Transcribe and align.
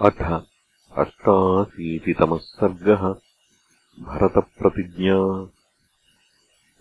अथ 0.00 0.42
अष्टाशीतितमः 0.98 2.38
सर्गः। 2.38 3.14
भरतप्रतिज्ञा। 4.00 5.50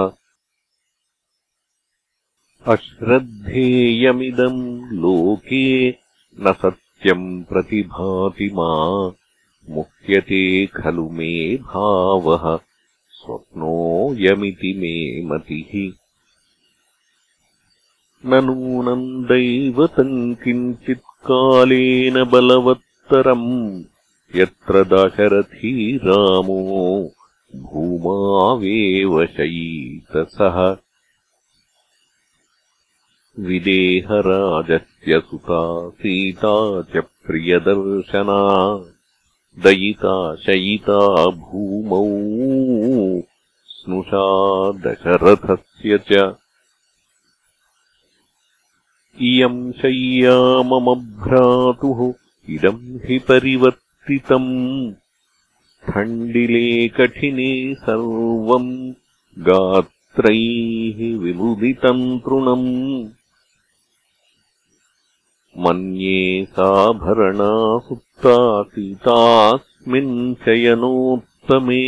अश्रद्धेयमिदम् 2.68 4.62
लोके 5.02 5.90
न 6.40 6.52
सत्यम् 6.62 7.42
प्रतिभाति 7.42 8.50
मा 8.54 8.72
मुह्यते 9.70 10.66
खलु 10.66 11.08
मे 11.10 11.56
भावः 11.56 12.44
स्वप्नोऽयमिति 13.18 14.72
मे 14.80 14.94
मतिः। 15.28 15.72
न 18.26 18.44
नूनम् 18.44 19.24
दैवतम् 19.24 20.34
किञ्चित्कालेन 20.34 22.24
बलवत्तरम् 22.24 23.82
यत्र 24.36 24.84
दाशरथी 24.84 25.96
रामो 25.96 26.64
भूमावेव 27.56 29.26
शयीतसः 29.26 30.76
विदेहराजस्य 33.38 35.20
सुता 35.20 35.90
सीता 35.90 36.82
च 36.82 36.96
प्रियदर्शना। 36.96 38.38
दयिता 39.62 40.36
शयिता 40.36 41.26
भूमौ। 41.26 42.04
स्नुषा 43.66 44.70
दशरथस्य 44.72 45.98
च। 45.98 46.34
इयम् 49.22 49.72
शय्या 49.72 50.62
मम 50.62 50.94
भ्रातुः 50.94 52.12
इदम् 52.54 52.98
हि 53.04 53.18
परिवर्तितम् 53.18 54.92
खण्डिले 55.90 56.88
कठिने 56.88 57.74
सर्वम् 57.74 58.92
गात्रैः 59.38 61.18
विमुदितम् 61.18 62.20
तृणम् 62.20 63.08
मन्ये 65.64 66.20
साभरणा 66.50 67.48
सुप्ता 67.86 68.34
सीतास्मिन् 68.72 70.12
शयनोत्तमे 70.44 71.80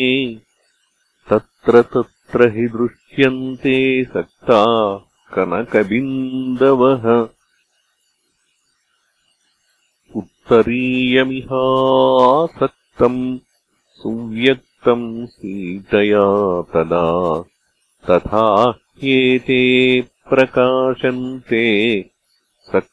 तत्र 1.30 1.82
तत्र 1.94 2.48
हि 2.54 2.64
दृश्यन्ते 2.76 3.76
सक्ता 4.14 4.60
कनकबिन्दवः। 5.34 7.04
उत्तरीयमिहासक्तम् 10.20 13.20
सुव्यक्तम् 14.02 15.08
सीतया 15.26 16.24
तदा 16.72 17.10
तथा 18.10 18.46
ह्येते 18.70 19.60
प्रकाशन्ते 20.30 21.66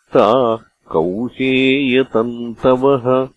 सक्ताः 0.08 0.92
कौशेयतन्तवः। 0.92 3.30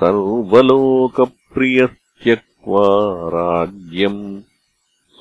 सर्वलोकप्रियत्यक्त्वा 0.00 2.84
राज्यम् 3.28 4.42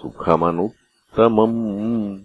सुखमनुत्तमम्। 0.02 2.20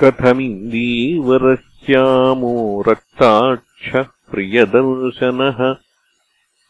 कथमिन्दीवरश्यामो 0.00 2.84
रक्ताक्षः 2.88 4.02
प्रियदर्शनः 4.02 5.74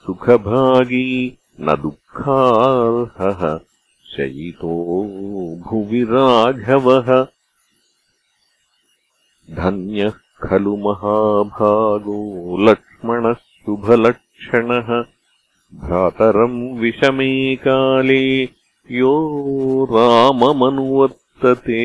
सुखभागी 0.06 1.38
न 1.61 1.76
दुःखार्हः 1.82 3.67
शयितो 4.16 4.75
भुवि 5.66 6.02
राघवः 6.05 7.26
धन्यः 9.50 10.12
खलु 10.43 10.76
महाभागो 10.76 12.20
लक्ष्मणः 12.60 13.32
शुभलक्षणः 13.32 14.88
भ्रातरम् 15.75 16.78
विषमे 16.78 17.56
काले 17.56 18.43
यो 18.90 19.14
राममनुवर्तते। 19.90 21.82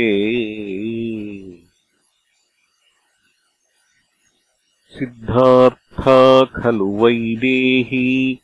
सिद्धार्था 4.89 6.45
खलु 6.45 6.89
वैदेही 6.97 8.39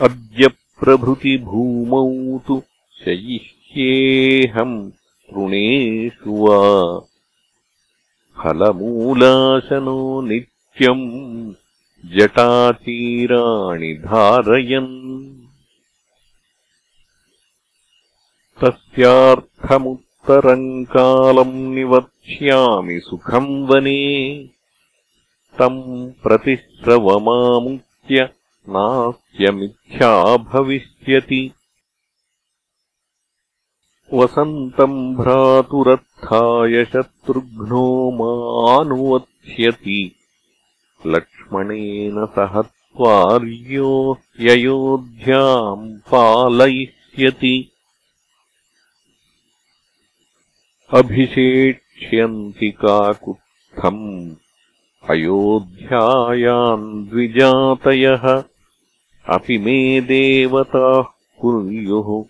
अद्य 0.00 0.50
प्रभृतिभूमौ 0.80 2.38
तु 2.38 2.62
शयिष्येऽहम् 3.04 4.90
तृणेषु 4.90 6.30
वा। 6.30 7.00
फलमूलाशनो 8.38 10.22
नित्यम् 10.22 11.54
जटाचीराणि 12.04 13.94
धारयन्। 13.94 15.40
तस्यार्थमुत्तरम् 18.60 20.84
कालम् 20.84 21.74
निवक्ष्यामि 21.74 23.00
सुखम् 23.00 23.66
वने। 23.66 24.50
तम् 25.58 26.12
प्रतिश्रवमामुच्य 26.22 28.28
नास्य 28.68 29.50
मिथ्या 29.50 30.36
भविष्यति। 30.36 31.52
वसन्तम् 34.14 35.16
भ्रातुरत्थाय 35.16 36.84
शत्रुघ्नो 36.84 38.10
मानुवत्स्यति 38.10 40.16
लक्ष्मणेन 41.06 42.26
सह 42.26 42.62
त्वार्यो 42.62 44.18
ययोध्याम् 44.40 45.98
पालयिष्यति। 45.98 47.70
अभिषेक्ष्यन्ति 50.94 52.70
काकुत्थम् 52.70 54.30
अयोध्यायाम् 55.10 57.08
द्विजातयः। 57.08 58.42
अपि 59.28 59.58
मे 59.58 60.00
देवताः 60.00 61.02
कुर्युः। 61.40 62.24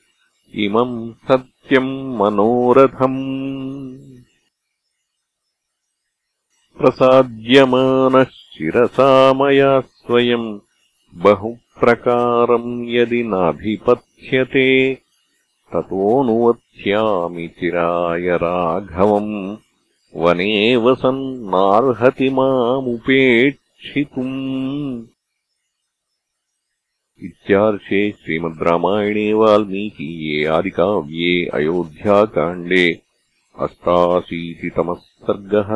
इमम् 0.55 1.13
सत्यम् 1.13 2.19
मनोरथम् 2.19 3.72
प्रसाद्यमानः 6.83 8.25
शिरसा 8.25 9.11
मया 9.39 9.73
स्वयम् 9.81 10.47
बहुप्रकारम् 11.25 12.71
यदि 12.95 13.23
नाभिपथ्यते 13.23 14.69
ततोऽनुवत्स्यामि 15.75 17.47
चिराय 17.59 18.27
राघवम् 18.45 19.57
वने 20.23 20.77
वसन्नार्हति 20.77 22.29
मामुपेक्षितुम्। 22.39 24.35
इत्यार्षे 27.29 28.03
श्रीमद् 28.11 28.63
रामायणे 28.69 29.33
वाल्मीकीये 29.41 30.45
आदिकाव्ये 30.59 31.35
अयोध्याकाण्डे 31.55 32.87
अष्टाशीतितमः 33.61 35.01
सर्गः 35.27 35.71